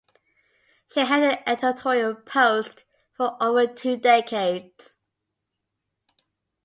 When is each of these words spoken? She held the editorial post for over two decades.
She 0.91 1.01
held 1.01 1.21
the 1.21 1.47
editorial 1.47 2.15
post 2.15 2.85
for 3.13 3.37
over 3.39 3.67
two 3.67 3.97
decades. 3.97 4.97